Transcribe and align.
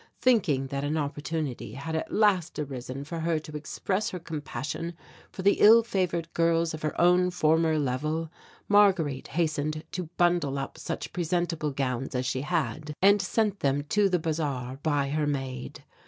Thinking 0.19 0.65
that 0.69 0.83
an 0.83 0.97
opportunity 0.97 1.73
had 1.73 1.95
at 1.95 2.11
last 2.11 2.57
arisen 2.57 3.03
for 3.03 3.19
her 3.19 3.37
to 3.37 3.55
express 3.55 4.09
her 4.09 4.17
compassion 4.17 4.95
for 5.31 5.43
the 5.43 5.57
ill 5.59 5.83
favoured 5.83 6.33
girls 6.33 6.73
of 6.73 6.81
her 6.81 6.99
own 6.99 7.29
former 7.29 7.77
level, 7.77 8.31
Marguerite 8.67 9.27
hastened 9.27 9.83
to 9.91 10.09
bundle 10.17 10.57
up 10.57 10.79
such 10.79 11.13
presentable 11.13 11.69
gowns 11.69 12.15
as 12.15 12.25
she 12.25 12.41
had 12.41 12.95
and 12.99 13.21
sent 13.21 13.59
them 13.59 13.83
to 13.89 14.09
the 14.09 14.17
bazaar 14.17 14.79
by 14.81 15.09
her 15.09 15.27
maid. 15.27 15.83